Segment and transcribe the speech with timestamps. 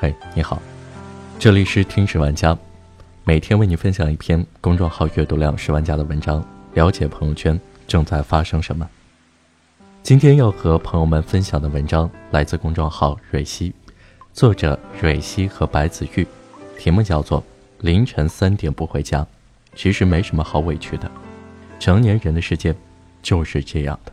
[0.00, 0.62] 嘿，你好，
[1.40, 2.56] 这里是听史玩家，
[3.24, 6.40] 每天为你分享一篇公众号阅读量十万加的文章，
[6.74, 8.88] 了解朋友圈正在发生什么。
[10.04, 13.74] 今天要和朋友们分享的文章来自公众号蕊希，
[14.32, 16.24] 作者蕊希和白子玉，
[16.78, 17.40] 题目叫做
[17.80, 19.22] 《凌晨三点不回家》，
[19.74, 21.10] 其实没什么好委屈的，
[21.80, 22.72] 成年人的世界
[23.20, 24.12] 就是这样的。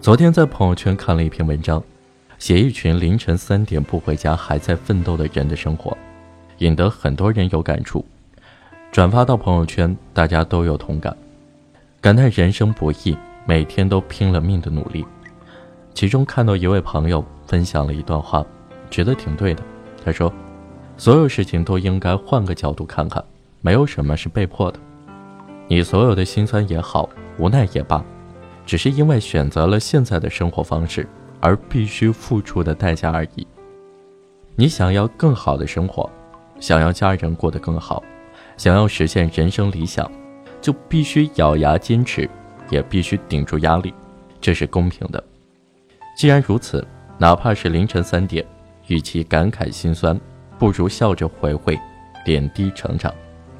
[0.00, 1.84] 昨天在朋友圈看了一篇文章。
[2.42, 5.96] 写一群凌晨三点不回家还在奋斗的人的生活，
[6.58, 8.04] 引得很多人有感触。
[8.90, 11.16] 转发到朋友圈，大家都有同感，
[12.00, 15.06] 感叹人生不易，每天都拼了命的努力。
[15.94, 18.44] 其中看到一位朋友分享了一段话，
[18.90, 19.62] 觉得挺对的。
[20.04, 20.34] 他说
[20.98, 23.24] ：“所有事情都应该换个角度看看，
[23.60, 24.80] 没有什么是被迫的。
[25.68, 28.04] 你所有的心酸也好，无奈也罢，
[28.66, 31.08] 只是因为选择了现在的生活方式。”
[31.42, 33.46] 而必须付出的代价而已。
[34.54, 36.08] 你想要更好的生活，
[36.60, 38.02] 想要家人过得更好，
[38.56, 40.08] 想要实现人生理想，
[40.60, 42.30] 就必须咬牙坚持，
[42.70, 43.92] 也必须顶住压力，
[44.40, 45.22] 这是公平的。
[46.16, 46.86] 既然如此，
[47.18, 48.46] 哪怕是凌晨三点，
[48.86, 50.18] 与其感慨心酸，
[50.58, 51.76] 不如笑着回味
[52.24, 53.12] 点滴成长，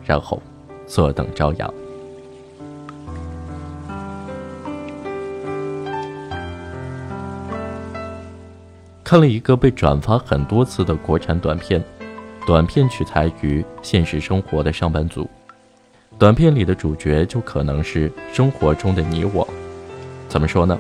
[0.05, 0.41] 然后
[0.87, 1.75] 坐等朝阳。
[9.13, 11.85] 看了一个被转发很多次的国产短片，
[12.47, 15.29] 短片取材于现实生活的上班族，
[16.19, 19.47] 短片里的主角就可能是生活中的你我。
[20.31, 20.79] 怎么说呢？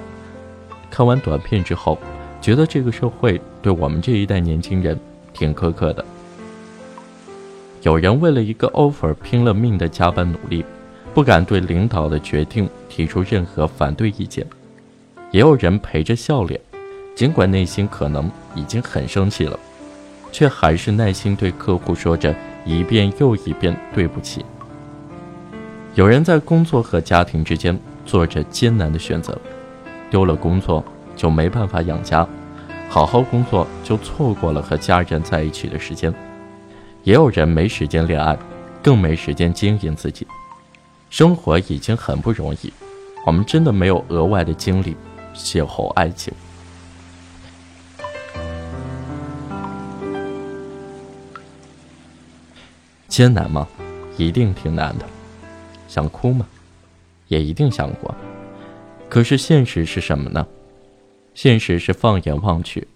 [0.91, 1.98] 看完短片之后，
[2.41, 4.98] 觉得这个社会对我们这一代年轻人
[5.34, 6.03] 挺苛刻的。
[7.83, 10.64] 有人为了一个 offer 拼了命的加班努力，
[11.12, 14.47] 不敢对领导的决定提出任何反对意见，
[15.33, 16.59] 也有人陪着笑脸。
[17.15, 19.59] 尽管内心可能已经很生气了，
[20.31, 22.34] 却还是耐心对客户说着
[22.65, 24.45] 一遍又一遍“对不起”。
[25.95, 29.39] 有人在工作和家庭之间做着艰难的选择，
[30.11, 30.83] 丢了工作
[31.15, 32.27] 就没办法养家，
[32.89, 36.12] 好好工作就错过了和家人在一起的时间。
[37.03, 38.39] 也有人没时间恋爱，
[38.83, 40.27] 更没时间经营自己。
[41.11, 42.72] 生活已经很不容易，
[43.27, 44.97] 我们真的没有额外的精力
[45.34, 46.33] 邂逅爱情。
[53.12, 53.69] 艰难吗？
[54.17, 55.05] 一定挺难的。
[55.87, 56.47] 想哭吗？
[57.28, 58.15] 也一定想过。
[59.11, 60.47] 可是现实是什么呢？
[61.34, 62.89] 现实是放眼望去，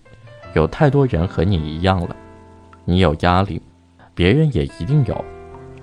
[0.55, 2.17] 有太多人和你一样了。
[2.87, 3.61] 你有压力，
[4.15, 5.23] 别人也一定有。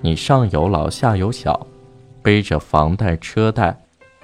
[0.00, 1.64] 你上有老下有小，
[2.20, 3.76] 背着房贷车贷，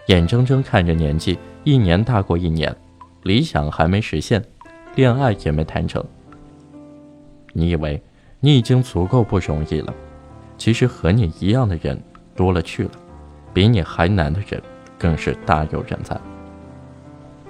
[0.07, 2.75] 眼睁睁看着年纪一年大过一年，
[3.23, 4.45] 理想还没实现，
[4.97, 6.05] 恋爱也没谈成。
[7.53, 8.03] 你以为？
[8.43, 9.95] 你已经足够不容易了，
[10.57, 12.03] 其实和你一样的人
[12.35, 12.91] 多了去了，
[13.53, 14.61] 比你还难的人
[14.99, 16.19] 更是大有人在。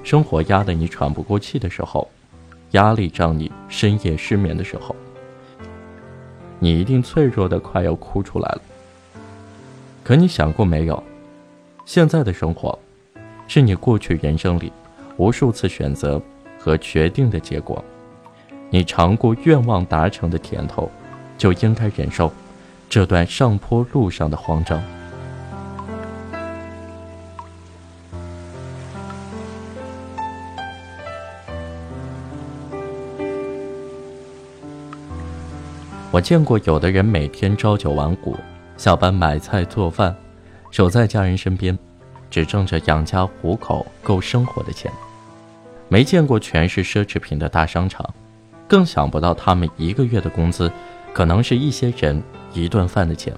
[0.03, 2.11] 生活压得你喘不过气的时候，
[2.73, 4.97] 压力让你深夜失眠的时候，
[6.59, 8.63] 你一定脆弱的快要哭出来了。
[10.03, 11.01] 可你想过没有？
[11.85, 12.77] 现在的生活，
[13.47, 14.73] 是你过去人生里
[15.19, 16.21] 无数次选择
[16.59, 17.85] 和决定的结果。
[18.73, 20.89] 你尝过愿望达成的甜头，
[21.37, 22.33] 就应该忍受
[22.89, 24.81] 这段上坡路上的慌张。
[36.13, 38.37] 我见过有的人每天朝九晚五，
[38.77, 40.15] 下班买菜做饭，
[40.71, 41.77] 守在家人身边，
[42.29, 44.91] 只挣着养家糊口、够生活的钱；
[45.89, 48.09] 没见过全是奢侈品的大商场。
[48.71, 50.71] 更想不到，他们一个月的工资，
[51.13, 52.23] 可能是一些人
[52.55, 53.35] 一顿饭的钱。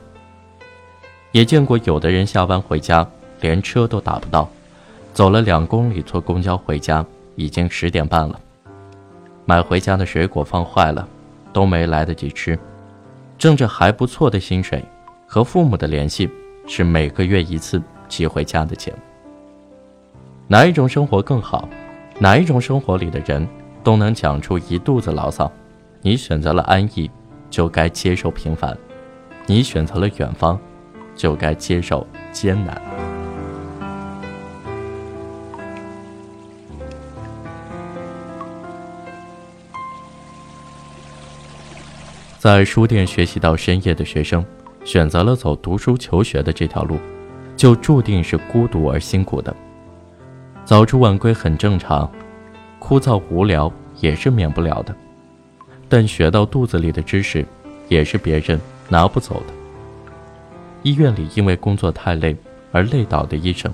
[1.30, 3.08] 也见过有的人下班回家，
[3.40, 4.46] 连车都打不到，
[5.14, 7.02] 走了两公里坐公交回家，
[7.34, 8.38] 已经十点半了。
[9.46, 11.08] 买回家的水果放坏了，
[11.50, 12.58] 都没来得及吃。
[13.38, 14.84] 挣着还不错的薪水，
[15.26, 16.28] 和父母的联系
[16.66, 18.92] 是每个月一次寄回家的钱。
[20.46, 21.66] 哪一种生活更好？
[22.18, 23.48] 哪一种生活里的人？
[23.82, 25.50] 都能讲出一肚子牢骚。
[26.00, 27.10] 你选择了安逸，
[27.48, 28.74] 就该接受平凡；
[29.46, 30.58] 你选择了远方，
[31.14, 32.80] 就该接受艰难。
[42.38, 44.44] 在书店学习到深夜的学生，
[44.84, 46.98] 选择了走读书求学的这条路，
[47.56, 49.54] 就注定是孤独而辛苦的。
[50.64, 52.10] 早出晚归很正常。
[52.84, 54.92] 枯燥无聊也是免不了的，
[55.88, 57.46] 但学到肚子里的知识，
[57.88, 59.54] 也是别人拿不走的。
[60.82, 62.36] 医院里因为工作太累
[62.72, 63.72] 而累倒的医生，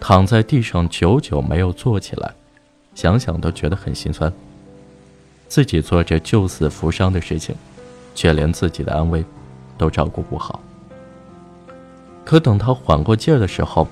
[0.00, 2.34] 躺在地上久久没有坐起来，
[2.96, 4.30] 想想都觉得很心酸。
[5.46, 7.54] 自己做着救死扶伤的事情，
[8.16, 9.24] 却连自己的安危
[9.78, 10.60] 都照顾不好。
[12.24, 13.86] 可等他缓过劲儿的时候，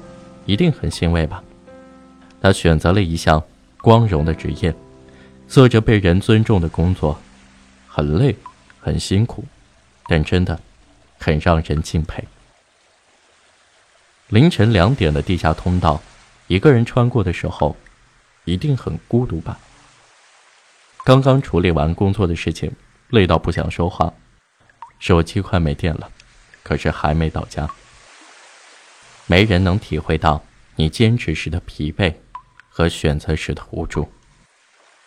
[0.44, 1.40] 一定很欣慰吧？
[2.42, 3.40] 他选择了一项
[3.80, 4.74] 光荣的职业，
[5.46, 7.18] 做着被人尊重的工作，
[7.86, 8.36] 很累，
[8.80, 9.44] 很辛苦，
[10.06, 10.60] 但真的，
[11.18, 12.24] 很让人敬佩。
[14.28, 16.02] 凌晨两点的地下通道，
[16.48, 17.76] 一个人穿过的时候，
[18.44, 19.58] 一定很孤独吧？
[21.04, 22.70] 刚刚处理完工作的事情，
[23.08, 24.12] 累到不想说话，
[24.98, 26.10] 手机快没电了，
[26.62, 27.70] 可是还没到家。
[29.26, 30.42] 没人能体会到
[30.76, 32.12] 你坚持时的疲惫。
[32.78, 34.06] 和选择时的无助，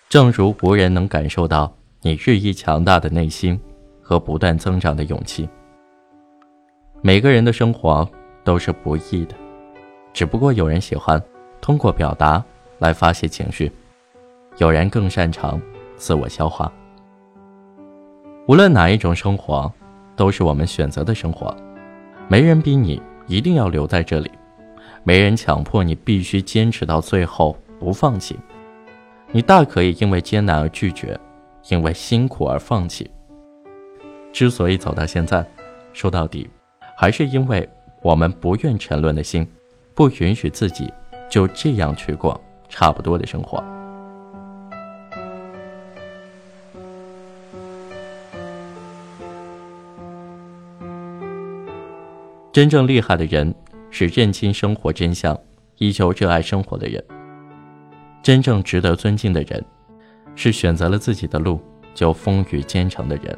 [0.09, 3.57] 正如无人能感受到你日益强大的内心
[4.01, 5.47] 和不断增长的勇气。
[7.01, 8.05] 每个人的生活
[8.43, 9.35] 都是不易的，
[10.11, 11.23] 只不过有人喜欢
[11.61, 12.43] 通过表达
[12.77, 13.71] 来发泄情绪，
[14.57, 15.57] 有人更擅长
[15.95, 16.69] 自我消化。
[18.49, 19.71] 无论哪一种生活，
[20.17, 21.55] 都是我们选择的生活，
[22.27, 24.29] 没人逼你一定要留在这里。
[25.03, 28.37] 没人强迫你必须坚持到最后不放弃，
[29.31, 31.19] 你大可以因为艰难而拒绝，
[31.69, 33.09] 因为辛苦而放弃。
[34.31, 35.43] 之所以走到现在，
[35.91, 36.47] 说到底，
[36.95, 37.67] 还是因为
[38.03, 39.45] 我们不愿沉沦的心，
[39.95, 40.93] 不允许自己
[41.27, 42.39] 就这样去过
[42.69, 43.63] 差不多的生活。
[52.53, 53.51] 真正厉害的人。
[53.91, 55.37] 是认清生活真相、
[55.77, 57.03] 依旧热爱生活的人。
[58.23, 59.63] 真正值得尊敬的人，
[60.35, 61.59] 是选择了自己的路
[61.93, 63.37] 就风雨兼程的人。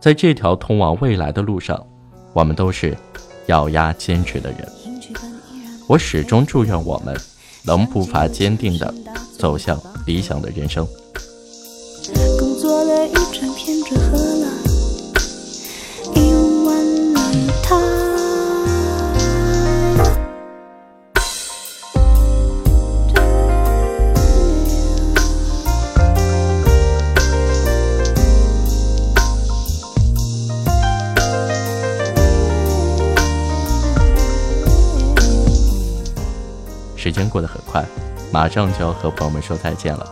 [0.00, 1.86] 在这条通往未来的路上，
[2.32, 2.96] 我们都是
[3.46, 4.66] 咬牙坚持的人。
[5.86, 7.14] 我始终祝愿我们
[7.64, 8.94] 能步伐坚定地
[9.36, 10.86] 走向理想的人生。
[37.00, 37.82] 时间过得很快，
[38.30, 40.06] 马上就要和朋友们说再见了。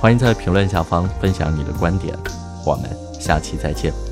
[0.00, 2.16] 欢迎在评论下方分享你的观点，
[2.64, 2.88] 我们
[3.20, 4.07] 下期再见。